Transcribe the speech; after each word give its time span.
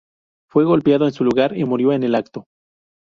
Fue 0.49 0.63
golpeado 0.65 1.05
en 1.05 1.13
su 1.13 1.23
lugar, 1.23 1.55
y 1.55 1.63
murió 1.63 1.91
en 1.91 2.01
el 2.01 2.15
acto. 2.15 2.47